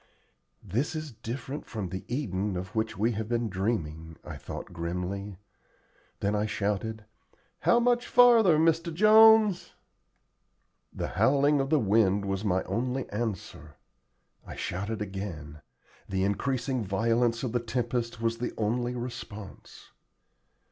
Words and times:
"This 0.63 0.95
is 0.95 1.11
different 1.11 1.67
from 1.67 1.89
the 1.89 2.03
Eden 2.07 2.57
of 2.57 2.73
which 2.73 2.97
we 2.97 3.11
have 3.11 3.29
been 3.29 3.49
dreaming," 3.49 4.17
I 4.25 4.35
thought 4.35 4.73
grimly. 4.73 5.37
Then 6.21 6.33
I 6.33 6.47
shouted, 6.47 7.05
"How 7.59 7.79
much 7.79 8.07
farther, 8.07 8.57
Mr. 8.57 8.91
Jones?" 8.91 9.73
The 10.91 11.09
howling 11.09 11.59
of 11.61 11.69
the 11.69 11.77
wind 11.79 12.25
was 12.25 12.43
my 12.43 12.63
only 12.63 13.07
answer. 13.11 13.75
I 14.43 14.55
shouted 14.55 15.03
again. 15.03 15.61
The 16.09 16.23
increasing 16.23 16.83
violence 16.83 17.43
of 17.43 17.51
the 17.51 17.59
tempest 17.59 18.19
was 18.19 18.39
the 18.39 18.53
only 18.57 18.95
response. 18.95 19.91